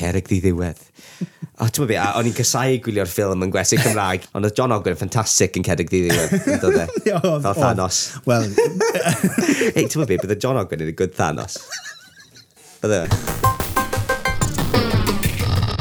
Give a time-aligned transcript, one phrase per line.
[0.00, 0.80] cerig di ddiwedd.
[1.60, 4.96] O, ti'n meddwl, o'n i'n casau gwylio'r ffilm yn gwersi Cymraeg, ond oedd John Ogren
[4.96, 6.86] ffantastig yn cerig di ddiwedd, yn dod e?
[7.44, 7.98] fel Thanos.
[8.28, 8.48] Wel...
[9.74, 11.60] Ei, ti'n meddwl, bydd y John Ogren yn y good Thanos.
[12.80, 13.04] Bydde.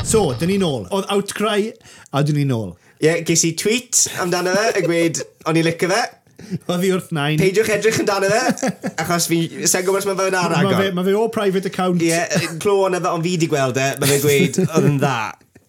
[0.09, 0.87] So, dyn ni'n ôl.
[0.89, 1.69] Oedd outcry,
[2.11, 2.73] a dyn ni'n ôl.
[2.99, 6.01] Ie, yeah, ges i tweet amdano fe, y gweud, o'n i'n licio fe,
[6.69, 7.39] Oedd hi wrth nain.
[7.41, 8.71] Peidiwch edrych yn dan fe,
[9.01, 9.39] achos fi,
[9.69, 10.69] sa'n gwybod os mae fe'n arag.
[10.69, 12.01] Mae fe, ma fe o private account.
[12.03, 14.99] Ie, yeah, clo ond efo, ond fi di gweld e, mae fe'n gweud, oedd yn
[15.01, 15.17] dda.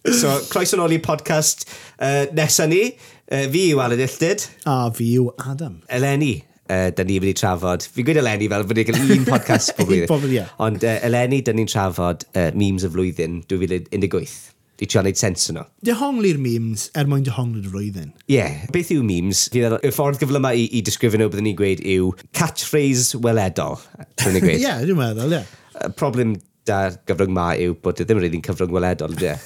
[0.09, 1.67] So, croes yn ôl i podcast
[2.01, 2.87] uh, nesa ni.
[3.31, 4.47] Uh, fi yw Alan Illtyd.
[4.71, 5.81] A fi yw Adam.
[5.93, 6.39] Eleni.
[6.71, 9.73] Uh, da ni wedi trafod, fi'n gweud Eleni fel bod e ni'n cael un podcast
[9.77, 10.47] pob blwyddyn.
[10.63, 14.39] Ond uh, Eleni, da ni'n trafod uh, memes y flwyddyn 2018
[14.81, 15.67] i trio neud sens yno.
[15.85, 18.13] Dehongli'r memes er mwyn dehongli'r flwyddyn.
[18.27, 18.39] Ie.
[18.39, 18.69] Yeah.
[18.73, 19.47] Beth yw memes?
[19.53, 23.81] Y ffordd gyflym i, i disgrifio nhw byddwn ni'n gweud yw catchphrase weledol.
[24.31, 25.43] Ie, yeah, dwi'n meddwl, ie.
[25.43, 25.93] Yeah.
[26.01, 29.37] Problem da gyfrwng ma yw bod e ddim yn rili'n cyfrwng weledol, ydy.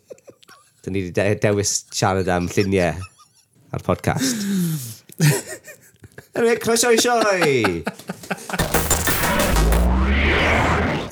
[0.84, 3.02] Dyn ni wedi de dewis siarad am lluniau
[3.74, 4.46] ar podcast.
[6.38, 7.82] Eric, croeso i sioi!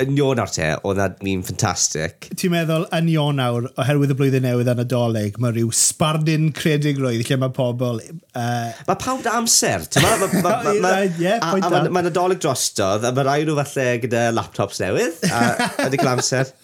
[0.03, 2.29] yn Ionawr te, oedd na ni'n ffantastig.
[2.39, 7.39] Ti'n meddwl yn Ionawr, oherwydd y blwyddyn newydd yn adolyg, mae rhyw sbardun credigrwydd lle
[7.43, 8.01] mae pobl...
[8.33, 8.71] Uh...
[8.89, 10.15] Mae pawb da amser, ti'n ma?
[10.23, 13.87] Mae'n ma, ma, ma, yeah, ma, ma, ma adolyg drostodd, a mae rai nhw falle
[14.07, 15.45] gyda laptops newydd, a
[15.89, 16.55] ydy cael amser.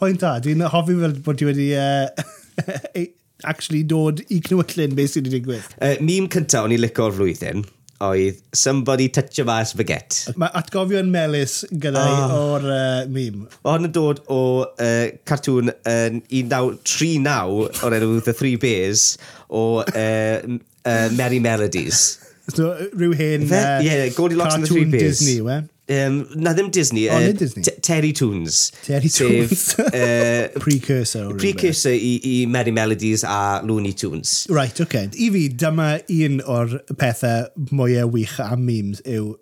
[0.00, 1.68] Pwynt da, dwi'n hoffi fel bod ti wedi...
[1.78, 3.04] Uh,
[3.44, 5.72] actually dod i cnewyllyn beth sydd wedi digwydd.
[5.78, 7.64] Uh, mîm cyntaf o'n i licio'r flwyddyn,
[8.02, 10.34] oedd somebody touch of my spaghetti.
[10.40, 12.34] Mae atgofion melus gyda oh.
[12.38, 13.44] o'r uh, mîm.
[13.64, 19.14] Mae hwn yn dod o uh, cartŵn yn uh, 1939 o'r enw The Three Bears
[19.48, 22.06] o uh, uh, Merry Melodies.
[22.52, 23.46] So, rhyw hen...
[23.48, 25.20] Fe, uh, yeah, Goldilocks and the Three Bears.
[25.20, 25.62] Disney, we?
[25.86, 27.08] Um, na ddim Disney.
[27.10, 27.62] O, oh, uh, Disney.
[27.82, 28.70] Terry Toons.
[28.84, 29.78] Terry Toons.
[29.78, 31.34] uh, precursor.
[31.36, 34.46] Precursor i, i Merry Melodies a Looney Tunes.
[34.48, 34.88] Right, oce.
[34.88, 35.10] Okay.
[35.12, 39.34] I fi, dyma un o'r pethau mwyaf wych am memes yw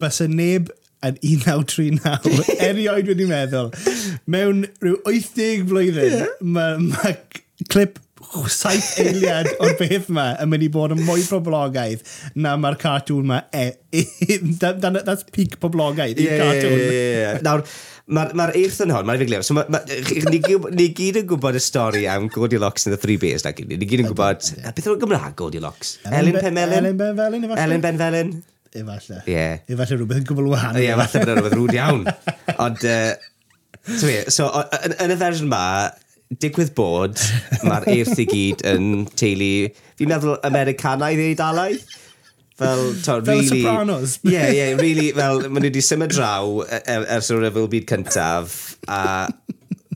[0.00, 0.70] bys y neb
[1.06, 3.70] yn 1939, erioed wedi meddwl,
[4.28, 6.34] mewn rhyw 80 flwyddyn, yeah.
[6.44, 7.14] mae ma
[7.72, 7.96] clip
[8.52, 12.02] saith eiliad o'r beth yma yn mynd i bod yn mwy poblogaidd
[12.40, 13.40] na mae'r cartoon yma.
[13.52, 16.76] E, e, that, that's peak poblogaidd, yeah, cartoon.
[16.76, 17.40] Yeah, yeah, yeah.
[17.46, 17.64] Nawr,
[18.10, 19.40] mae'r ma eirth yn hon, mae'n figlio.
[19.46, 20.42] So ma, ma, ni,
[20.76, 23.72] ni gyd yn gwybod y stori am Goldilocks and the Three Bears, na gyd.
[23.72, 25.96] Ni gyd yn gwybod, beth yw'r Gymraeg Goldilocks?
[26.10, 26.76] Elen Penfelyn?
[26.80, 27.64] Elen Benfelyn, efallai.
[27.66, 28.36] Elen Benfelyn.
[28.70, 29.24] Efallai.
[29.26, 29.48] Ie.
[29.66, 30.84] Efallai rhywbeth yn gwbl wahanol.
[30.84, 32.04] Ie, efallai bod rhywbeth rhwyd iawn.
[32.66, 34.50] Ond, uh, so, so,
[34.92, 35.64] yn y fersiwn yma,
[36.38, 37.18] digwydd bod,
[37.66, 39.70] mae'r eirth i gyd yn teulu...
[39.98, 41.72] Fi'n meddwl Americanaidd ei dalau?
[42.60, 44.18] Fel, to, fel really, Sopranos.
[44.22, 47.70] Ie, yeah, ie, yeah, really, fel, maen nhw wedi symud draw er, ers yr ryfel
[47.72, 49.00] byd cyntaf, a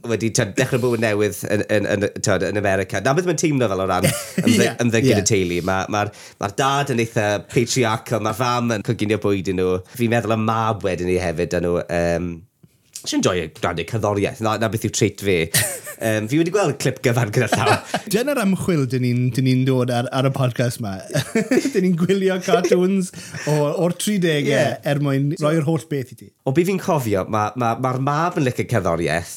[0.08, 3.00] wedi tyd, dechrau bywyd newydd yn, yn, yn, tyd, yn America.
[3.04, 5.20] Na beth mae'n teimlo fel o ran ymddyg ymddy yeah.
[5.22, 5.60] y teulu.
[5.68, 9.78] Mae'r ma, ma, ma dad yn eitha patriarchal, mae'r fam yn coginio bwyd i nhw.
[9.94, 11.78] Fi'n meddwl y mab wedyn ni hefyd yn nhw.
[12.00, 12.28] Um,
[13.04, 15.36] Si'n joio gwrandu cerddoriaeth, na, na beth yw trait fi.
[16.00, 17.74] um, fi wedi gweld clip gyfan gyda llaw.
[18.12, 20.96] Dyna'r ymchwil dyn ni'n ni, dod ar, ar, y podcast ma.
[21.74, 23.12] dyn ni'n gwylio cartoons
[23.44, 24.78] o'r, or 30au yeah.
[24.88, 26.30] er mwyn roi'r holl beth i ti.
[26.48, 29.36] O be fi'n cofio, mae'r ma, ma, ma mab yn licio cerddoriaeth,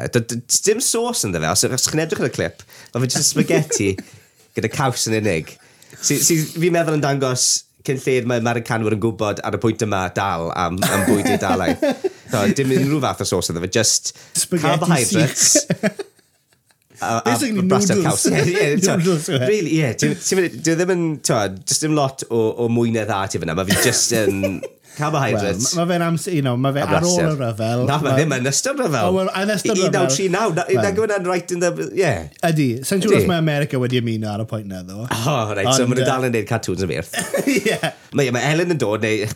[0.65, 2.63] Dim sos yn fe, os ydych chi'n edrych ar y clip,
[2.93, 3.91] mae fe jyst spaghetti
[4.57, 5.53] gyda caws yn unig.
[6.01, 7.49] Si, si, fi'n meddwl yn dangos
[7.85, 11.37] cyn lled mae Americanwyr yn gwybod ar y pwynt yma dal am, am bwyd i
[11.41, 11.75] dalau.
[12.31, 16.01] so, dim unrhyw fath o sos yn fe, just spaghetti carbohydrates.
[17.01, 18.27] a, a, a brasau caws.
[19.45, 19.93] Really, ie.
[19.97, 23.57] Dwi e ddim yn, just dim lot o, o mwynedd a ti fyna.
[23.57, 24.61] Mae fi just yn
[24.97, 25.71] Carbohydrates.
[25.77, 27.83] Mae fe'n amser, you know, mae fe ar ôl y ryfel.
[27.87, 29.07] Na, mae ddim yn ystod ryfel.
[29.07, 30.07] Oh, yn ystod ryfel.
[30.07, 32.27] 1939, na gwneud right in the, yeah.
[32.49, 35.05] Ydy, sa'n siŵr os mae America wedi ymuno ar y pwynt na, ddo.
[35.07, 37.15] Oh, right, so maen nhw dal yn neud cartoons yn fyrth.
[37.67, 37.91] yeah.
[38.17, 39.27] Mae, mae Ellen yn dod, neu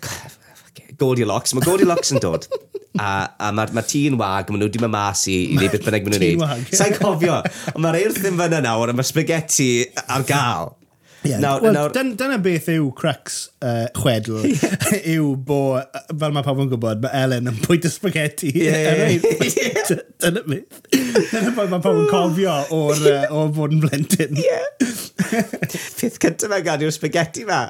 [1.02, 2.48] Goldilocks, mae Goldilocks yn dod.
[2.96, 5.84] A, a mae'r ma tîn wag, maen nhw wedi mynd mas i, i wneud beth
[5.88, 6.69] bynnag maen nhw'n neud.
[6.80, 7.42] Sa'n cofio,
[7.74, 9.68] ond mae'r eirth ddim fyna nawr, a mae spaghetti
[10.06, 10.72] ar gael.
[11.25, 11.39] Yeah.
[11.42, 11.94] Nawr, well, nawr...
[11.95, 14.94] Dyn, dyna beth yw crux uh, chwedl, yeah.
[15.16, 15.60] yw bo,
[16.12, 18.51] fel mae pobl yn gwybod, mae Ellen yn pwynt y spaghetti.
[18.66, 20.80] Yeah, yeah, Dyna beth.
[20.94, 24.39] Dyna beth mae pobl yn cofio o'r uh, o fod yn blentyn.
[24.39, 24.69] Yeah.
[25.25, 27.68] Peth cyntaf mae'n gadw'r spaghetti ma.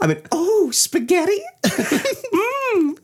[0.00, 1.40] I mean, oh, spaghetti?
[2.34, 2.94] mm,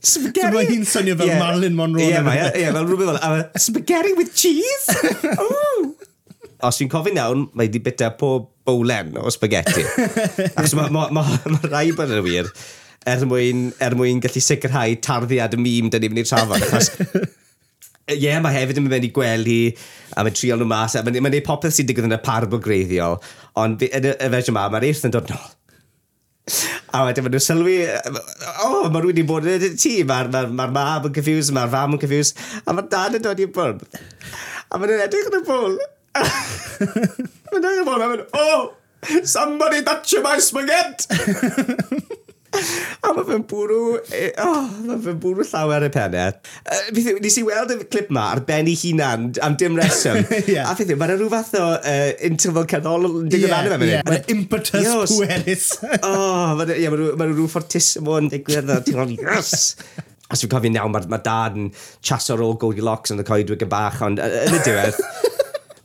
[0.00, 0.40] Spaghetti?
[0.40, 1.40] So mae hi'n swnio fel yeah.
[1.42, 2.06] Marilyn Monroe.
[2.06, 4.88] Ie, yeah, mae, yeah, e, fel rhywbeth fel, spaghetti with cheese?
[5.36, 5.89] Ooh!
[6.66, 9.84] os fi'n cofyn iawn, mae wedi bita pob bowlen o spaghetti.
[10.56, 11.24] Achos mae ma, ma,
[11.54, 12.50] ma rai bod yn wir,
[13.08, 16.66] er mwyn, er mwyn gallu sicrhau tarddiad y mîm dyn ni'n mynd i trafod.
[16.68, 16.92] Achos,
[18.10, 19.60] ie, yeah, mae hefyd yn mynd i gwely,
[20.16, 22.60] a mae'n trial nhw mas, a mae'n ma neud popeth sy'n digwydd yn y parbo
[22.62, 23.20] greiddiol,
[23.60, 25.48] ond yn y, y fersiwn yma, mae'r eirth yn dod nôl.
[26.90, 28.20] A wedyn maen nhw'n sylwi, o,
[28.66, 31.54] oh, mae rwy'n wedi bod yn y tŷ, mae'r ma, ma, ma mab yn confused,
[31.54, 33.84] mae'r fam yn confused, a mae'r dad yn dod i'r bwrdd.
[34.70, 35.78] A maen nhw'n edrych yn y bwl,
[36.18, 38.72] Mae'n dweud bod yn oh,
[39.24, 41.20] somebody touch my spaghetti!
[42.50, 43.76] a mae fe'n bwrw,
[44.42, 46.34] oh, mae fe'n bwrw llawer y pennau.
[46.64, 50.24] Uh, e, nes i weld y clip ma ar ben ei hunan am dim reswm.
[50.50, 50.66] yeah.
[50.66, 53.86] A ffeithio, e, mae'n rhyw fath o uh, interval canol yn digwydd yeah, arno.
[53.86, 54.04] Yeah.
[54.08, 55.70] Mae'n impetus pwerus.
[56.02, 59.76] oh, mae'n yeah, ma rhyw, ma rhyw fortissimo yn digwydd ti'n gwybod, yes!
[60.30, 61.70] Os fi'n cofio'n iawn, mae ma dad yn
[62.06, 64.98] chaso ar ôl Goldilocks yn y coedwig yn bach, ond yn y diwedd,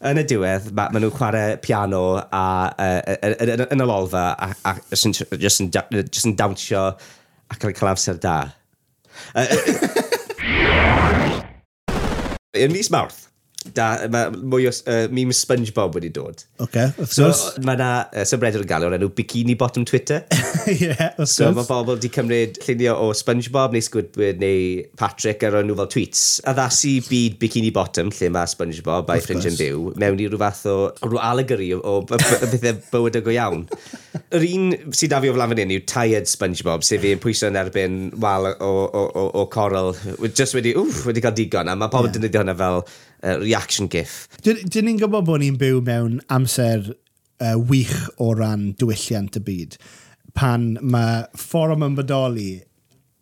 [0.03, 2.45] yn y diwedd, ma, nhw'n chwarae piano a,
[2.75, 7.59] uh, yn, yn y lolfa a, a just, yn, just, yn, just yn dawnsio a
[7.59, 8.37] cael cael amser da.
[12.55, 13.24] Yn mis Mawrth,
[13.73, 16.43] da, mae mwy o uh, meme Spongebob wedi dod.
[16.61, 17.63] OK, of so, course.
[17.65, 20.23] Mae yna uh, subreddit yn galw enw Bikini Bottom Twitter.
[20.83, 25.57] yeah, of so, mae bobl wedi cymryd llunio o Spongebob neu Squidward neu Patrick ar
[25.63, 26.25] nhw fel tweets.
[26.51, 30.65] Addasu byd Bikini Bottom lle mae Spongebob a'i ffrind yn byw mewn i rhyw fath
[30.69, 33.65] o rhyw allegory o, o, o bethau bywyd go iawn.
[34.35, 37.49] Yr un sydd da fi o flan fan hyn yw Tired Spongebob, sef fi'n pwyso
[37.49, 39.93] yn erbyn wal o, o, o, o coral.
[40.27, 41.71] Just wedi, wff, wedi cael digon.
[41.71, 42.21] A mae pobl yeah.
[42.21, 42.83] yn hwnna fel
[43.25, 44.29] uh, reaction gif.
[44.45, 49.79] Dyn ni'n gwybod bod ni'n byw mewn amser uh, wych o ran diwylliant y byd
[50.35, 52.49] pan mae fforwm yn bodoli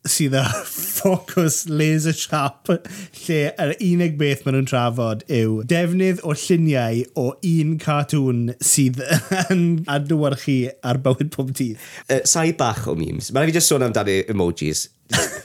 [0.10, 6.36] sydd y ffocws laser sharp lle yr unig beth maen nhw'n trafod yw defnydd o
[6.36, 9.00] lluniau o un cartŵn sydd
[9.54, 9.64] yn
[9.94, 11.80] adlywyrchu ar bywyd pob dydd.
[12.10, 13.32] Uh, sai bach o memes.
[13.32, 14.90] Mae'n fi just sôn amdano emojis.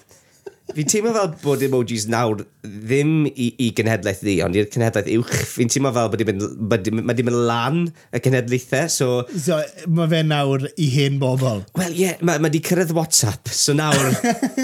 [0.76, 5.34] Fi'n teimlo fel bod emojis nawr ddim i, i genhedlaeth ddi, ond i'r cenhedlaeth uwch,
[5.54, 9.08] fi'n teimlo fel bod i'n mynd lan y cenhedlaethau, so...
[9.32, 11.64] So, mae fe nawr i hen bobl?
[11.78, 14.12] Wel, ie, yeah, mae ma di cyrraedd WhatsApp, so nawr...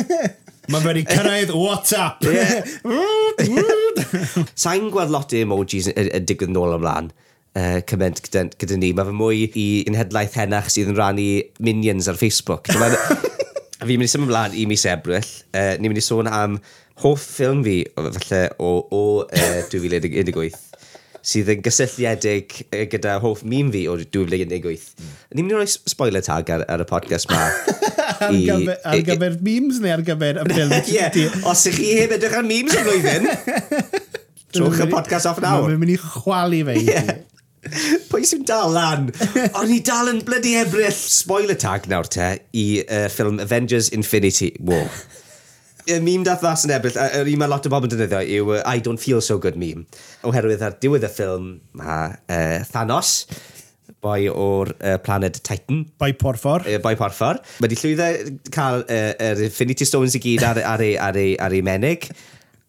[0.73, 2.25] mae fe di cyrraedd WhatsApp!
[4.65, 7.11] Sa'n gweld lot o emojis y digwydd nôl ymlaen
[7.59, 8.93] uh, cyment gyda, gyda ni.
[8.97, 11.29] Mae fe mwy i unhedlaeth henach sydd yn rannu
[11.65, 12.71] minions ar Facebook.
[13.85, 15.27] A fi'n mynd i symud ymlaen i mis Ebrill.
[15.53, 16.55] Uh, ni'n mynd i sôn am
[17.03, 20.55] hoff ffilm fi, falle, o, o uh, 2018
[21.25, 22.55] sydd yn gysylltiedig
[22.93, 24.89] gyda hoff mîm fi o 2018.
[24.97, 25.13] Mm.
[25.37, 27.43] Ni'n mynd i roi spoiler tag ar, ar y podcast ma.
[28.25, 30.75] ar, I, gyfer, ar gyfer memes neu ar gyfer y ffilm?
[30.81, 33.29] Ie, os ych chi heb edrych ar memes y flwyddyn,
[34.57, 35.69] trwch y podcast off nawr.
[35.69, 36.89] Mae'n mynd i chwalu fe i.
[36.89, 37.17] Yeah.
[38.11, 39.11] Pwy sy'n dal lan?
[39.59, 40.95] O'n i dal yn blydi ebryll.
[40.95, 44.91] Spoiler tag nawr te i uh, ffilm Avengers Infinity War.
[45.85, 48.53] Y meme dath fas yn ebryll, yr un mae lot o bobl yn dynyddio yw
[48.55, 49.85] uh, I don't feel so good meme.
[50.25, 53.11] Oherwydd ar diwedd y ffilm mae uh, Thanos,
[54.05, 55.83] boi o'r uh, planet Titan.
[56.01, 56.65] Boi porffor.
[56.65, 57.41] Uh, boi porffor.
[57.61, 58.09] Mae di llwyddo
[58.55, 62.09] cael uh, yr Infinity Stones i gyd ar, ar, ei, ar, ei, ar ei menig.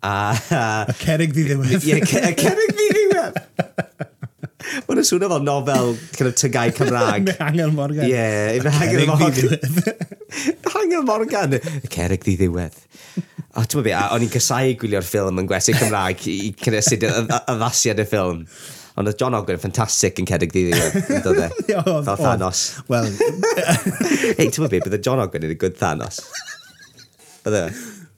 [0.05, 1.79] A, a, a cerig ddi ddiwedd.
[1.79, 3.39] Ie, yeah, cerig ddi ddiwedd.
[4.87, 7.25] Mae'n swnio fel nofel kind of tygau Cymraeg.
[7.29, 8.07] Mae Angel Morgan.
[8.07, 9.57] Ie, yeah, mae Angel Morgan.
[10.81, 11.57] Angel Morgan.
[11.59, 12.79] Y cerig ddi ddiwedd.
[13.55, 18.01] O, ti'n meddwl, o'n i'n gysau gwylio'r ffilm yn gwesti Cymraeg i cynnesid y ddasiad
[18.03, 18.41] y ffilm.
[18.95, 21.49] Ond oedd John Ogwen yn ffantastig yn cerrig ddi ddiwedd, e?
[22.07, 22.61] fel Thanos.
[22.91, 23.09] Wel...
[23.11, 26.21] Hei, ti'n meddwl, bydd John Ogwen yn y good Thanos.
[27.45, 27.67] Bydde?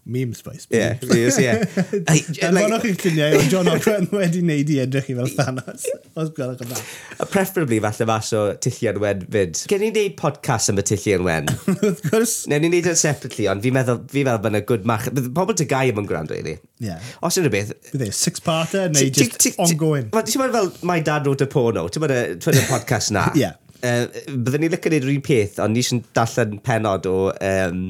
[0.07, 0.67] meme spice.
[0.71, 1.51] Ie, please, ie.
[2.41, 5.85] Danfonwch chi'n lluniau o John Ogwen wedi wneud i edrych i fel Thanos.
[6.17, 7.27] Os gwelwch yn dda.
[7.33, 9.61] Preferably falle fas o Tillian Wen fyd.
[9.71, 11.51] Gen i wneud podcast am y Tillian Wen.
[11.75, 12.37] Wrth gwrs.
[12.51, 15.11] Neu ni'n wneud yn e separately, ond fi meddwl, fi meddwl bod yna good mach.
[15.11, 16.57] Bydd pobl dy gai am yn gwrando, really.
[16.83, 17.03] Yeah.
[17.25, 17.75] Os yna beth...
[17.91, 20.11] Bydd e, six-parter neu just ongoing.
[20.15, 23.29] Ti'n meddwl fel My Dad Wrote a Porno, ti'n meddwl y podcast na?
[23.37, 23.59] Yeah.
[23.77, 27.83] Uh, byddwn ni'n lycio neud yr un peth, ond ni eisiau darllen penod o um,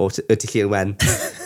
[0.00, 0.94] o y tu llun wen,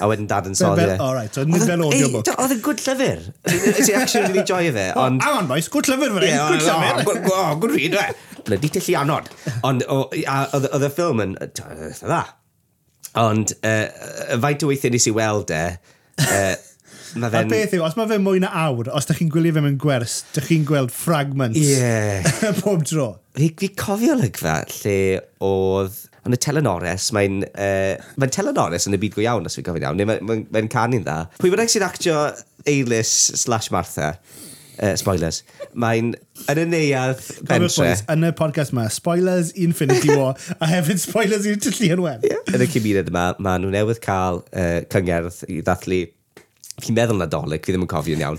[0.01, 0.87] a wedyn dad yn soddi.
[0.97, 2.31] All right, so nid fel audiobook.
[2.35, 3.27] Oedd yn good llyfr.
[3.75, 4.89] Is he actually really joy fe.
[4.97, 7.29] Hang on, boys, good llyfr fan hyn, good llyfr.
[7.29, 8.43] Oh, oh, Good read, we.
[8.49, 9.29] Bloody tyllu anod.
[9.67, 11.37] Ond oedd y ffilm yn...
[11.43, 11.51] E
[12.01, 12.23] dda.
[13.19, 13.77] Ond y
[14.45, 15.63] faint o weithiau nes i weld e,
[17.17, 17.47] Mae fe'n...
[17.47, 19.79] A beth yw, os mae fe mwy na awr, os da chi'n gwylio fe mewn
[19.81, 21.57] gwers, da chi'n gweld fragments.
[21.57, 21.77] Ie.
[21.89, 22.27] Yeah.
[22.61, 23.07] Pob tro.
[23.39, 24.97] Fi, fi cofio lygfa lle
[25.45, 25.97] oedd
[26.29, 27.39] Ond y Telenores, mae'n...
[27.57, 30.43] Uh, mae Telenores yn y byd go iawn, os fi'n gofyn iawn, neu mae'n mae,
[30.53, 31.23] mae canu'n dda.
[31.41, 32.19] Pwy bynnag sy'n actio
[32.69, 34.11] Eilis slash Martha,
[34.77, 35.41] uh, spoilers,
[35.73, 36.13] mae'n
[36.53, 37.95] yn y neuad bentre.
[38.13, 42.29] Yn y podcast yma, spoilers i Infinity War, a hefyd spoilers i'n tyllu yn Wen.
[42.53, 46.05] Yn y cymuned yma, mae nhw newydd cael uh, cyngerdd i ddathlu...
[46.79, 48.37] Fi'n meddwl nadolig, fi ddim yn cofio'n iawn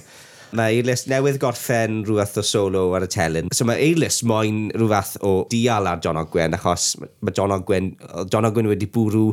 [0.57, 3.51] Mae A-list newydd gorffen rhywbeth o solo ar y telyn.
[3.53, 7.91] So mae A-list moyn rhywbeth o dial ar John Ogwen, achos mae John Ogwen,
[8.33, 9.27] John Ogwen wedi bwrw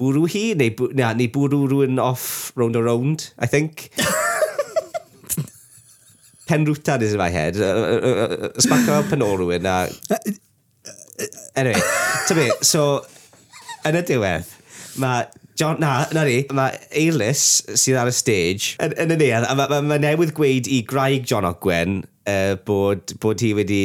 [0.00, 3.90] bwrw hi, neu, na, neu bwrw rhywun off round or round, I think.
[6.50, 7.56] Penrwtan is in my head.
[7.56, 9.64] Uh, uh, uh, Smacio rhywun.
[9.64, 9.88] a...
[11.54, 11.80] Anyway,
[12.26, 13.06] ta be, so,
[13.86, 14.48] yn y diwedd,
[15.00, 15.28] mae
[15.58, 16.42] John, na, na ni.
[16.56, 20.34] Mae Eilis sydd ar y stage yn, yn y ni, a mae ma, ma newydd
[20.36, 23.82] gweud i graig John Ogwen uh, bod, bod hi wedi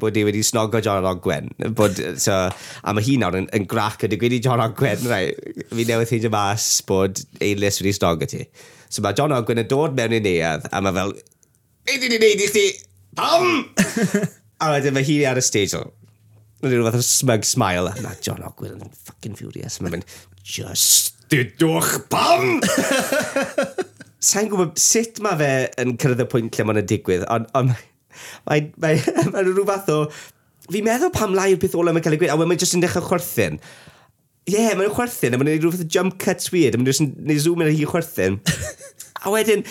[0.00, 1.50] bod hi wedi snogo John Ogwen.
[1.76, 5.02] Bod, so, a mae hi nawr yn, yn grac yn digwydd i John Ogwen.
[5.10, 5.26] Rai,
[5.72, 8.46] fi newydd hyn mas bod Eilis wedi snogo ti.
[8.88, 11.18] So mae John Ogwen yn dod mewn i neuad, a mae fel,
[11.90, 12.64] ei di di di di chdi,
[13.18, 13.50] pam?
[14.62, 15.90] a wedyn mae hi ar y stage, o
[16.64, 17.90] Mae'n rhyw fath o smug smile.
[18.00, 19.74] Mae John Ogwen yn fucking furious.
[19.84, 20.12] Mae'n mynd,
[20.44, 22.60] just dydwch pam!
[24.24, 27.72] Sa'n gwybod sut mae fe yn cyrraedd y pwynt lle mae'n y digwydd, ond on,
[28.48, 29.98] mae'n mae, mae, mae rhyw fath o...
[30.64, 32.84] Fi'n meddwl pam lai yw'r peth ola mae'n cael ei gweud, a mae'n jyst yn
[32.84, 33.58] dechrau chwerthin.
[34.48, 37.04] Ie, yeah, mae'n chwerthin, a mae'n gwneud rhywbeth o jump cuts weird, a mae'n jyst
[37.04, 38.38] yn neud zoom yn hi chwerthin.
[39.24, 39.64] a wedyn,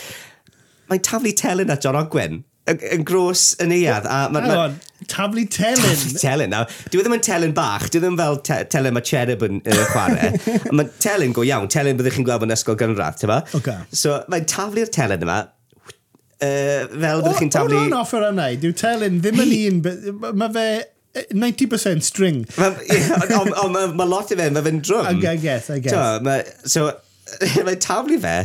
[0.89, 4.05] mae'n taflu telyn at John Ogwen yn gros yn eiad.
[4.07, 4.67] A ma, ma,
[5.11, 5.83] taflu telyn.
[5.83, 6.53] Taflu telyn.
[6.53, 9.43] Now, dwi e ddim yn telyn bach, dwi e ddim fel te telyn mae Cherub
[9.47, 10.31] yn, uh, chwarae.
[10.77, 13.77] mae telyn go iawn, telyn byddwch chi'n gweld yn ysgol gynradd, ti'n Okay.
[13.91, 17.79] So mae'n taflu'r telyn yma, uh, fel byddwch chi'n taflu...
[17.79, 19.85] O ran offer yna, dyw telyn ddim yn un,
[20.31, 22.45] mae fe e, 90% string.
[22.63, 25.09] Ond mae lot i fe, mae fe'n drwm.
[25.11, 26.53] I guess, I guess.
[26.71, 26.93] So,
[27.67, 28.37] mae taflu fe,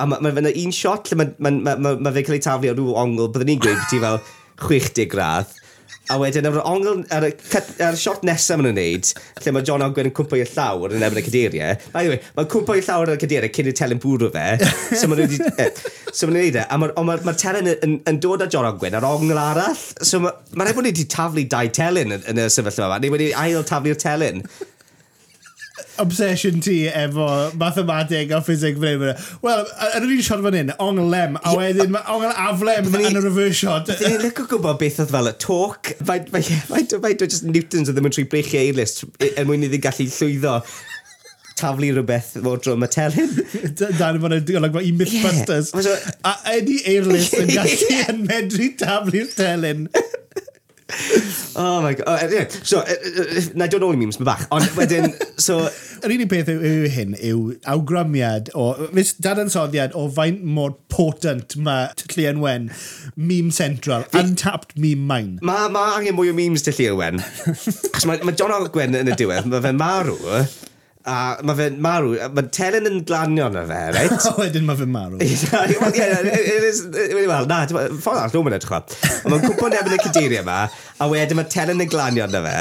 [0.00, 2.44] A mae ma ma un shot lle mae ma, ma, ma, ma fe cael ei
[2.46, 4.22] taflu o rhyw ongl, byddwn ni'n gweud ti fel
[4.62, 5.58] 60 gradd.
[6.10, 9.10] A wedyn, ar, ongl, ar, y, ar y shot nesaf maen nhw'n neud,
[9.44, 11.76] lle mae John Ogwen yn cwmpo i'r llawr yn ebyn y cadeiriau.
[11.94, 14.46] By the way, mae'n cwmpo i'r llawr yn y cadeiriau cyn i'r telyn bwrw fe.
[14.98, 15.38] So maen wedi...
[15.62, 15.70] eh,
[16.10, 16.64] so ma neud e.
[16.66, 19.86] A mae'r ma, ma telyn yn, yn, yn, dod â John Ogwen ar ongl arall.
[20.02, 22.98] So mae'n ma rhaid bod ni wedi taflu dau telyn yn, yn y sefyllfa yma.
[23.04, 24.42] Ni wedi ail taflu'r telyn
[26.02, 27.26] obsession ti efo
[27.60, 29.26] mathemateg a ffiseg fan hyn.
[29.44, 33.20] Wel, yn yr un shot fan hyn, ongl lem, a wedyn mae ongl aflem yn
[33.20, 33.92] y reverse shot.
[34.00, 35.92] Dwi'n lygo gwybod beth oedd fel y talk.
[36.08, 40.58] Mae just Newtons oedd ddim yn trwy brechu A-list er mwyn iddi gallu llwyddo
[41.62, 43.32] taflu rhywbeth o dro mae telyn.
[44.00, 45.72] Dan fod yn olygfa i Mythbusters.
[46.26, 49.86] A Eddie Airlist yn gallu yn medru taflu'r telyn.
[51.56, 52.04] oh my god.
[52.06, 52.48] Oh, yeah.
[52.48, 54.46] So, uh, uh, na i don't know memes, mae bach.
[54.54, 55.62] Ond wedyn, so...
[56.02, 58.72] Yr unig peth yw, yw hyn yw awgrymiad o...
[58.96, 62.70] Mis dadansoddiad o faint mor potent mae Tyllian Wen
[63.16, 65.38] meme central, untapped meme mine.
[65.46, 67.22] Mae ma angen mwy o memes Tyllian Wen.
[67.94, 70.18] Cos mae ma John Algwen yn y diwedd, mae fe'n marw.
[71.08, 72.12] A mae fe'n marw.
[72.36, 74.26] Mae telyn yn glanio na fe, reit?
[74.38, 75.18] Wedyn mae fe'n marw.
[75.22, 78.80] Wel, ie, wel, na, ffordd arall, nhw'n mynd edrych chwa.
[79.26, 80.60] Mae'n cwpo neb yn y cadeiria yma,
[81.02, 82.54] a wedyn mae telyn yn glanio na fe,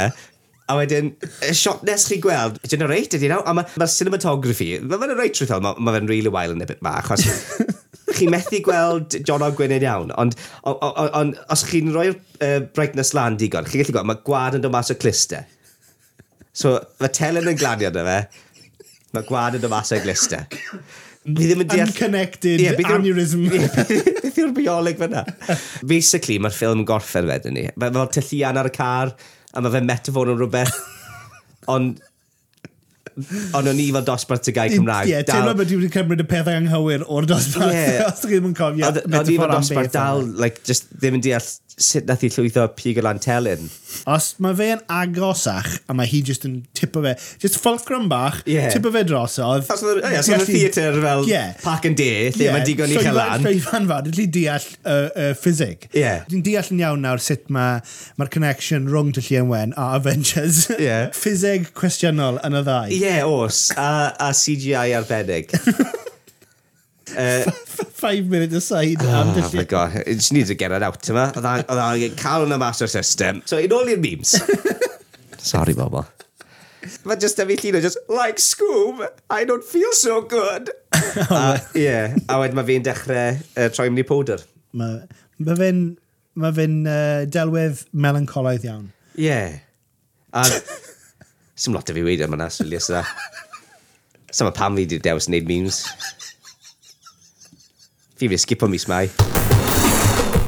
[0.71, 1.11] a wedyn,
[1.45, 5.15] y shot nes chi gweld, dyna reit, ydy nawr, a mae'r ma cinematography, mae fe'n
[5.19, 7.25] reit trwy ffilm, mae fe'n really wild yn y bit ma, achos
[8.17, 9.51] chi methu gweld John O.
[9.55, 13.97] Gwynedd iawn, ond on, on, on, os chi'n rhoi'r uh, brightness lan digon, chi'n gallu
[13.97, 15.47] gweld, mae gwad yn dod mas o clister.
[16.51, 18.17] So, mae Telen yn gladiad na fe,
[19.15, 20.47] mae gwad yn ymas o'i glister.
[21.21, 21.87] Fi ddim yn deall...
[21.87, 23.45] Unconnected yeah, aneurysm.
[24.23, 25.23] Beth yw'r bioleg fyna?
[25.87, 27.67] Basically, mae'r ffilm yn gorffen wedyn ni.
[27.79, 29.13] Mae fel tyllian ar y car,
[29.53, 30.79] a mae fe metafor yn rhywbeth.
[31.71, 32.01] Ond
[33.57, 35.09] ond o'n i fel dosbarth y gau Cymraeg.
[35.09, 38.05] Ie, yeah, teimlo bod ti wedi cymryd y pethau anghywir o'r dosbarth, yeah.
[38.09, 38.91] os ydych ddim yn cofio.
[38.91, 41.49] O'n i fel dosbarth dal, like, just ddim yn deall
[41.83, 43.69] sut nath i llwyddo pig o lan telyn.
[44.09, 48.41] Os mae fe yn agosach, a mae hi just yn tipo fe, just fulcrum bach,
[48.49, 48.69] yeah.
[48.73, 49.65] tipo fe drosodd.
[49.71, 51.55] Os oedd y theatr fel yeah.
[51.63, 52.55] pac yn de, lle yeah.
[52.55, 53.45] mae'n digon i chael lan.
[53.45, 55.89] Llwyfan fa, dwi deall y uh, uh, ffisig.
[55.97, 56.25] Yeah.
[56.31, 60.67] Dwi'n deall yn iawn nawr sut mae'r ma connection rhwng Tyllu yn Wen a Avengers.
[60.81, 61.11] Yeah.
[61.13, 62.89] ffisig cwestiynol yn y ddau.
[62.89, 63.67] Ie, yeah, os.
[63.77, 65.53] A, a CGI arbennig.
[67.17, 67.43] Uh,
[68.01, 68.97] Five minute aside.
[69.01, 70.03] Oh, oh my god.
[70.07, 71.27] I just need to get it out yma.
[71.37, 73.41] Oedd angen cael hwnna mas o'r system.
[73.45, 74.33] So, in all your memes.
[75.51, 76.05] Sorry, bobl.
[77.05, 80.71] Mae just a fi llun o just, like Scoob, I don't feel so good.
[81.29, 84.41] a, yeah, a wedyn mae fi'n dechrau uh, troi mynd i powder.
[84.77, 85.03] Mae
[85.45, 85.83] ma fe'n
[86.41, 88.89] ma fe uh, delwedd melancolaidd iawn.
[89.19, 89.59] Yeah.
[90.33, 93.03] A sy'n lot o fi wedi am yna, swyli ysda.
[94.31, 95.83] Sama pam fi wedi dewis wneud memes.
[98.21, 99.07] Fi fi skip o mis mai.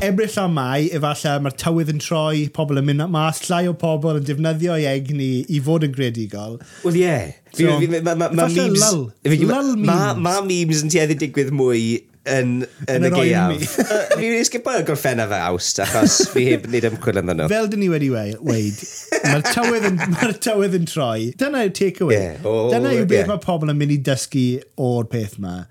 [0.05, 4.19] Ebrill a mai, efallai mae'r tywydd yn troi, pobl yn mynd mas, llai o pobl
[4.19, 6.59] yn defnyddio ei egni i fod yn gredigol.
[6.83, 7.15] Wel ie.
[7.57, 9.73] Mae memes Lull.
[9.81, 11.81] Mae memes yn tueddu digwydd mwy
[12.29, 13.75] yn, yn, yn y geiaf.
[14.19, 17.49] Fi wedi sgipo y gorffenna fe awst, achos fi heb wneud ymchwil yn nhw.
[17.57, 18.85] Fel dyn ni wedi weid,
[19.25, 21.31] mae'r tywydd, mae tywydd yn troi.
[21.41, 22.21] Dyna yw take away.
[22.21, 22.45] Yeah.
[22.45, 23.33] Oh, Dyna yw beth yeah.
[23.33, 25.63] mae pobl yn mynd i dysgu o'r peth yma.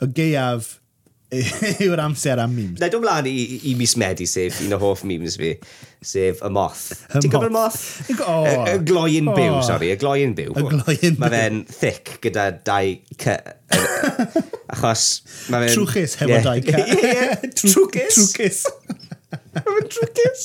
[0.00, 0.78] Y geiaf,
[1.84, 2.80] yw'r amser am memes.
[2.80, 3.34] Na, dwi'n mlaen i,
[3.70, 5.52] i mis Medi, sef un o hoff memes fi,
[6.02, 6.82] sef y moth.
[7.12, 7.78] Ti'n gwybod y moth?
[8.24, 8.42] Oh.
[8.48, 9.36] Y, y gloi'n oh.
[9.38, 10.56] byw, sori, y gloi'n byw.
[10.56, 11.20] Y gloi'n byw.
[11.22, 13.36] Mae fe'n thick gyda dau cy...
[14.74, 15.04] achos...
[15.52, 15.76] Mae fe'n...
[15.76, 16.82] Trwchus hefo dau cy.
[16.98, 18.18] Ie, trwchus.
[18.34, 18.60] Trwchus.
[19.54, 20.42] Mae fe'n trwchus.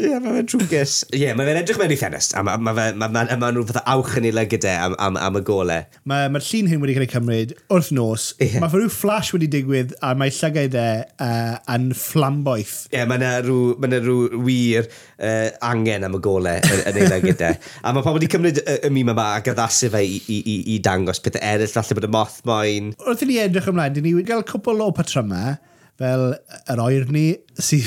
[0.00, 0.94] Ie, mae fe'n drwgus.
[1.10, 3.50] Ie, yeah, mae fe'n edrych mewn i ffenest, a mae ma ma, ma, ma, ma
[3.52, 5.98] nhw fatha awch yn ei lygydau am, am, am y golau.
[6.08, 8.30] Mae'r ma llun hyn wedi cael ei cymryd wrth nos.
[8.40, 8.58] Yeah.
[8.62, 10.86] Mae rhyw flash wedi digwydd, a mae llygau dde
[11.26, 12.76] uh, yn flamboeth.
[12.88, 17.00] Ie, yeah, mae yna rhyw, ma rhyw wir uh, angen am y golau yn, yn
[17.02, 17.58] ei lygydau.
[17.84, 20.60] a mae pobl wedi cymryd y, y mîm yma ac addasu fe i, i, i,
[20.76, 22.94] i dangos pethau eraill, falle bod y moth moyn.
[23.04, 25.58] Wrth i ni edrych ymlaen, dyn ni wedi cael cwpl o patrymau
[26.00, 26.30] fel
[26.72, 27.26] yr oer ni,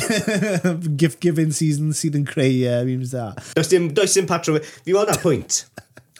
[1.01, 3.31] gift-giving season sydd yn creu uh, memes da.
[3.57, 5.63] Does dim, does dim patrwm, fi weld na pwynt.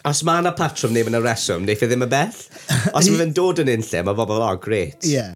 [0.04, 2.34] Os mae yna patrwm neu yna reswm, neu fe ddim y bell.
[2.98, 5.06] Os mae fe'n dod yn un lle, mae bobl, oh, great.
[5.06, 5.32] Yeah.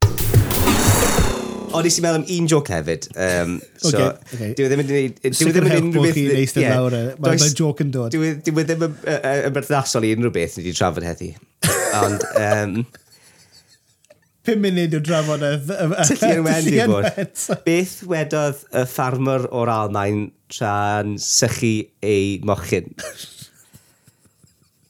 [1.69, 3.11] Ond nes i meddwl am un joc hefyd.
[3.13, 4.53] Um, so, okay, okay.
[4.59, 5.19] Dwi e ddim yn gwneud...
[5.25, 6.17] Dwi e ddim yn unrhyw beth...
[6.19, 7.19] Sicr help yeah, lawr.
[7.23, 8.15] Mae ma joc yn dod.
[8.15, 11.35] Dwi, e- dwi ddim yn berthnasol i unrhyw beth ni wedi trafod heddi.
[12.01, 12.33] Ond...
[12.41, 12.81] Um,
[14.49, 15.53] 5 munud yw drafod y...
[16.09, 17.05] Tyllu'n wedi bod.
[17.67, 22.89] Beth wedodd y ffarmwr o'r Almain tra'n sychu ei mochyn?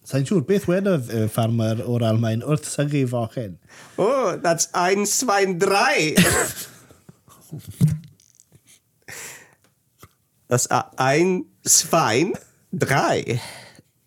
[0.09, 3.59] Sa'n siŵr, beth wedodd y ffarmer o'r Almain wrth sychu fochyn?
[3.99, 6.15] Oh, that's ein swain drai!
[10.49, 12.33] that's ein swain
[12.71, 13.41] drai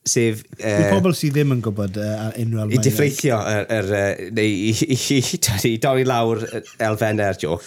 [0.08, 0.42] sef...
[0.58, 2.78] Uh, pobl sydd ddim yn gwybod uh, unrhyw elfennau.
[2.78, 5.20] I diffreithio, er, er, uh, neu i, i, i,
[5.70, 6.42] i dorri lawr
[6.82, 7.66] elfennau'r joc.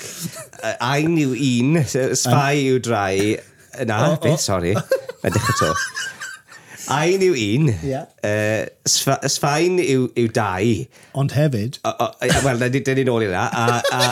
[0.59, 3.37] Uh, ein yw un, sfai yw drai...
[3.87, 4.43] Na, oh, beth, oh.
[4.43, 4.75] sori.
[5.23, 5.73] Mae'n dechrau to.
[6.95, 8.11] Ein yw un, yeah.
[8.27, 10.75] uh, sfa, sfain yw, yw dau.
[11.19, 11.81] Ond hefyd...
[11.83, 13.47] Wel, na, dyn ni'n ôl i na.
[13.51, 14.11] A, a,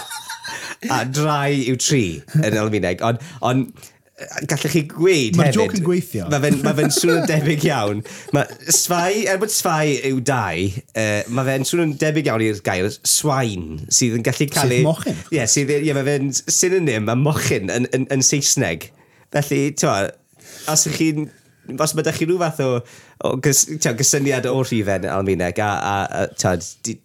[0.90, 2.04] a drai yw tri
[2.38, 3.02] yn elfennau.
[3.10, 3.66] Ond on,
[4.50, 6.28] gallech chi gweud Mae'r joc yn gweithio.
[6.32, 8.02] Mae fe'n ma fe swnio'n debyg iawn.
[8.36, 12.88] Mae sfai, er bod sfai yw dau, uh, mae fe'n swnio'n debyg iawn i'r gair
[13.08, 14.74] swain, sydd yn gallu cael...
[14.76, 15.20] Sydd mochyn.
[15.28, 18.90] Ie, yeah, sydd, yeah, mae fe'n synonym a mochyn yn, yn, yn Saesneg.
[19.32, 20.12] Felly, ti'n
[20.72, 21.30] os ych chi'n
[21.70, 22.68] os mae ydych chi rhyw fath o,
[23.26, 26.58] o gys, tiaw, gysyniad o rhifen almineg a, a, a tiaw,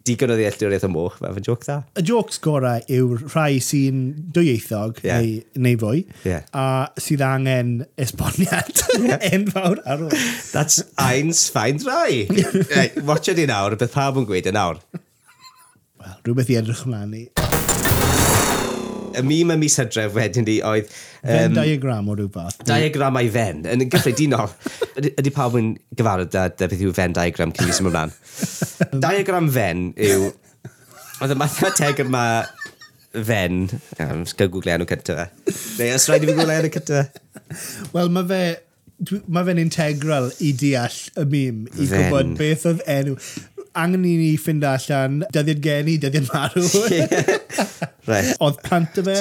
[0.06, 1.78] digon o ddealltwriaeth o moch, mae'n joc dda?
[2.00, 4.00] Y jocs gorau yw'r rhai sy'n
[4.34, 5.22] dwyieithog yeah.
[5.22, 6.46] neu, neu fwy yeah.
[6.50, 9.22] a sydd angen esboniad yeah.
[9.30, 10.16] enfawr ar ôl.
[10.52, 12.26] That's Ain's fine Drai.
[12.74, 14.82] right, watcha di nawr, beth pawb yn gweud yn nawr.
[15.98, 17.28] Wel, rhywbeth i edrych ymlaen i.
[19.18, 20.90] Y mîm y mis hydref wedyn ni oedd
[21.22, 22.60] Fen um, diagram o rhywbeth.
[22.68, 24.52] Diagramau fen, yn gyffredinol.
[25.18, 28.14] ydy pawb yn gyfarwydd da, da beth yw fen diagram cyn i symud ymlaen.
[29.06, 30.30] diagram fen yw...
[31.18, 32.24] Oedd y mathemateg yma
[33.12, 33.66] fen...
[33.98, 35.28] Iawn, gael gwglau enw cyntaf fe.
[35.80, 37.04] Neu, os rhaid i fi gwglau enw cyntaf e?
[37.50, 37.84] fe.
[37.96, 38.42] Wel, mae fe...
[39.30, 42.08] Mae fe'n integral i deall y mîm, i fen.
[42.08, 43.14] gwybod beth oedd enw.
[43.78, 46.66] Angen i ni ffind allan dyddiad geni, dyddiad marw.
[48.08, 48.32] Right.
[48.40, 49.16] Oedd plant y fe,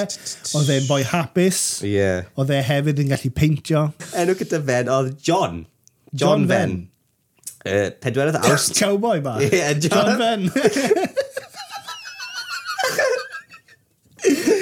[0.55, 2.23] oedd e'n boi hapus, Yeah.
[2.39, 3.81] oedd e hefyd yn gallu peintio.
[4.15, 5.65] Enw gyda Fen oedd John.
[6.13, 6.75] John John Fen.
[6.77, 6.85] Fen.
[7.67, 8.75] Yy, Pedwerydd Awst.
[8.79, 9.35] Cowboy ma.
[9.43, 9.49] Ie,
[9.83, 9.91] John.
[9.91, 10.51] John Fen.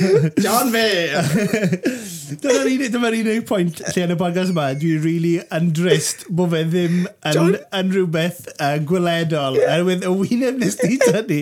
[0.43, 1.21] John Mayer!
[2.41, 6.63] Dyma'r unig, dyma unig pwynt lle yn y podcast yma, dwi'n really undrist bod fe
[6.65, 7.58] ddim yn, John...
[7.79, 9.60] yn rhywbeth uh, gweledol.
[9.60, 9.75] Yeah.
[9.77, 11.41] Erwydd y wyneb nes di tynnu,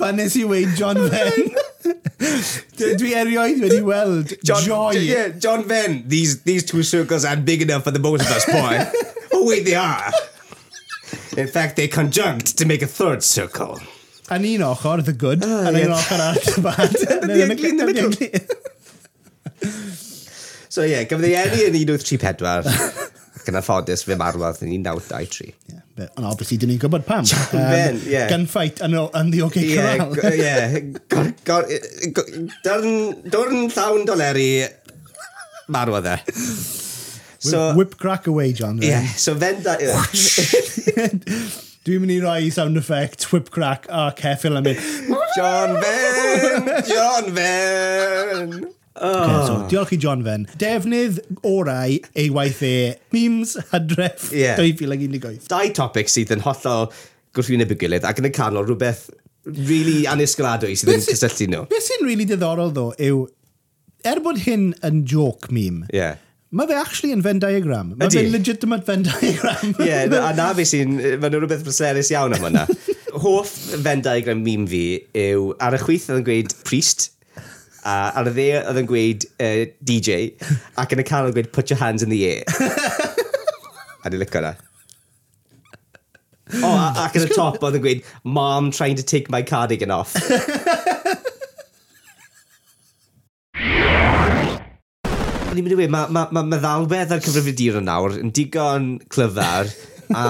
[0.00, 1.54] pan nes i weid John Fenn.
[3.00, 5.00] Dwi erioed wedi weld John, joy.
[5.00, 8.44] Yeah, John Fenn, these, these two circles aren't big enough for the both of us,
[8.44, 8.84] boy.
[9.32, 10.12] oh wait, they are.
[11.36, 13.80] In fact, they conjunct to make a third circle
[14.34, 16.94] yn un ochr, the good, oh, yn un ochr ar the bad.
[17.26, 17.70] Yn y middle.
[20.70, 22.70] So ie, yeah, gyfodd ei eni yn 1934,
[23.40, 25.50] ac yn anffodus fe marwodd yn 1923.
[25.72, 25.82] Yeah,
[26.14, 27.24] ond obviously, dyn ni'n gwybod pam.
[27.50, 28.22] Um, ie.
[28.30, 30.14] Gunfight yn, yn the OK Corral.
[30.30, 30.54] Ie, ie.
[33.34, 34.50] Dwrn llawn doleri
[35.74, 36.14] marwodd e.
[37.40, 38.78] So, whip, whip crack away, John.
[38.78, 39.64] Ie, yeah, so fe'n...
[41.88, 44.80] Dwi'n mynd i roi sound effect, whip crack a ceffil am mynd.
[45.32, 46.66] John Fenn!
[46.84, 48.52] John Fenn!
[49.00, 49.22] Oh.
[49.22, 50.44] Okay, so, diolch i John Fenn.
[50.60, 52.74] Defnydd orau ei waith e
[53.16, 54.60] memes hadref yeah.
[54.60, 55.48] 2018.
[55.48, 56.90] Dau topic sydd yn hollol
[57.32, 59.06] gwrthwyneb y gilydd ac yn y canol rhywbeth
[59.48, 61.64] really anisgladwy sydd yn cysylltu nhw.
[61.72, 63.24] Beth sy'n really diddorol ddo yw,
[64.04, 67.92] er bod hyn yn joke meme, yeah Mae fe actually yn Venn diagram.
[67.98, 69.74] Mae fe'n legitimate Venn diagram.
[69.84, 70.96] Ie, yeah, a na fi sy'n...
[70.98, 72.64] Mae nhw'n rhywbeth bleserus iawn am hwnna.
[73.22, 73.52] Hoff
[73.84, 74.82] Venn diagram mîm fi
[75.20, 77.12] yw ar y chwith oedd yn gweud priest,
[77.86, 80.18] a ar y dde oedd yn gweud uh, DJ,
[80.80, 82.42] ac yn y canol gweud put your hands in the air.
[84.02, 84.56] a ni'n licio na.
[86.50, 89.94] O, oh, ac yn y top oedd yn gweud, mom trying to take my cardigan
[89.94, 90.18] off.
[95.60, 99.70] i'n mynd i weid, mae ma, ma, meddalwedd ar cyfrifiaduron nawr yn digon clyfar
[100.20, 100.24] a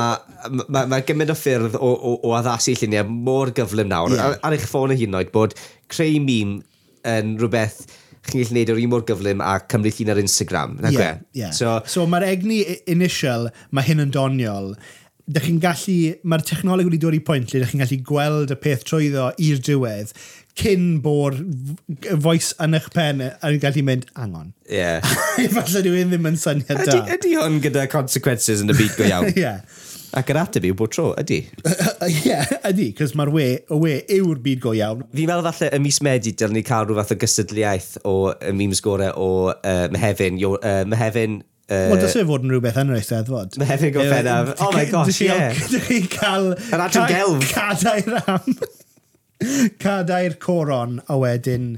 [0.50, 4.12] mae ma, ma gymaint o ffyrdd o, o, o addasu lluniau mor gyflym nawr.
[4.12, 4.28] Yeah.
[4.28, 5.56] Ar, ar eich ffôn y hyn oed bod
[5.90, 6.58] creu mîm
[7.08, 7.82] yn rhywbeth
[8.28, 10.78] chi'n gallu gwneud o'r un mor gyflym a cymryd llun ar Instagram.
[10.92, 11.54] Yeah, yeah.
[11.56, 14.74] So, so mae'r egni initial, mae hyn yn doniol.
[15.30, 15.96] Dych chi'n gallu,
[16.28, 19.62] mae'r technoleg wedi dod i pwynt lle dych chi'n gallu gweld y peth trwyddo i'r
[19.64, 20.12] diwedd
[20.58, 21.38] cyn bod
[22.22, 24.50] voice yn eich pen e, yn gallu mynd angon.
[24.68, 24.80] Ie.
[24.80, 25.14] Yeah.
[25.56, 26.98] Falle dwi ddim yn syniad da.
[27.16, 29.30] Ydy, hwn gyda consequences yn y byd go iawn?
[29.32, 29.38] Ie.
[29.44, 29.62] yeah.
[30.18, 31.44] Ac yr ateb yw bod tro, ydy.
[32.08, 35.04] Ie, yeah, ydy, cos mae'r we, y we yw'r byd go iawn.
[35.14, 38.50] Fi'n meddwl falle y mis Medi dylen ni cael rhyw fath o gystadliaeth o y
[38.58, 40.40] memes gorau o uh, Mehefin.
[40.42, 43.54] Yo, uh, Mehefin Uh, Wel, dys e fod yn rhywbeth yn yr eisteddfod.
[43.60, 44.48] Mae hefyd gofennaf.
[44.58, 45.28] Oh my gosh, ie.
[45.28, 45.60] Yeah.
[45.70, 46.48] Dych chi'n cael...
[46.66, 47.44] Yr adran gelf.
[47.52, 48.56] Cadair am
[49.82, 51.74] cadair coron a wedyn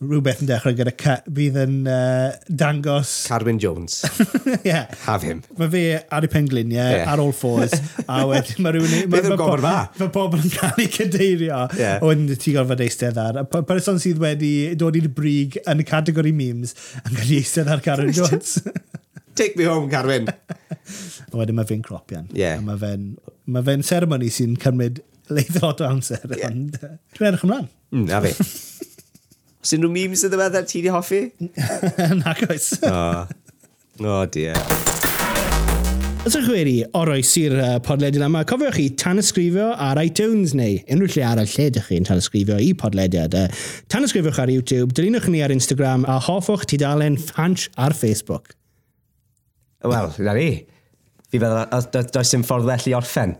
[0.00, 3.10] rhywbeth yn dechrau gyda ca, bydd yn uh, dangos...
[3.28, 3.98] Carwyn Jones.
[4.64, 4.86] yeah.
[5.04, 5.42] Have him.
[5.58, 7.10] Mae fe ar ei pengliniau, yeah.
[7.12, 7.74] ar all fours,
[8.06, 9.10] a wedyn mae rhywun...
[9.12, 9.74] Beth yn gofod fa.
[10.00, 11.60] Mae pobl yn cael ei cadeirio.
[11.76, 12.00] Yeah.
[12.06, 13.42] O'n ti gorfod eistedd ar.
[13.44, 17.68] Y person sydd wedi dod i'r brig yn y categori memes yn cael ei eistedd
[17.68, 18.56] ar Carwyn Jones.
[19.36, 20.32] Take me home, Carwyn.
[20.32, 22.24] a wedyn mae fe'n cropian.
[22.32, 22.64] Yeah.
[22.64, 23.12] Mae fe'n
[23.52, 26.22] ma fe seremoni sy'n cymryd leith lot o amser.
[26.30, 26.50] Yeah.
[26.50, 27.70] Ond uh, dwi'n edrych ymlaen.
[27.94, 28.34] Mm, na fi.
[29.60, 31.22] Os unrhyw memes yn ddiweddar ti wedi hoffi?
[32.24, 32.72] Nag oes.
[34.00, 34.56] O, oh, dear.
[36.24, 40.78] Os ydych chi wedi oroes i'r uh, podlediad yma, cofiwch chi tanysgrifio ar iTunes neu
[40.88, 43.36] unrhyw lle arall lle ydych chi'n tanysgrifio i podlediad.
[43.36, 43.60] Uh,
[43.92, 48.54] tanysgrifiwch ar YouTube, dilynwch ni ar Instagram a hoffwch tudalen ffans ar Facebook.
[49.84, 50.50] Wel, na ni.
[51.28, 53.36] Fi feddwl, does dim ffordd well i orffen.